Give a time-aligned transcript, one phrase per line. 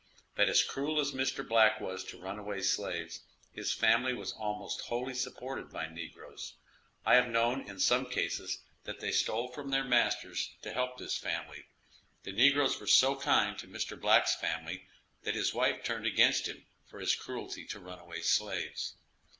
[0.33, 1.47] But as cruel as Mr.
[1.47, 6.55] Black was to runaway slaves, his family was almost wholly supported by negroes;
[7.05, 11.19] I have known in some cases that they stole from their masters to help this
[11.19, 11.65] family.
[12.23, 13.95] The negroes were so kind to Mr.
[13.95, 14.87] Black's family
[15.21, 18.95] that his wife turned against him for his cruelty to runaway slaves.